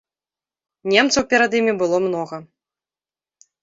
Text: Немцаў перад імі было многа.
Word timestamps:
Немцаў 0.93 1.23
перад 1.35 1.51
імі 1.61 1.73
было 1.85 1.97
многа. 2.09 2.37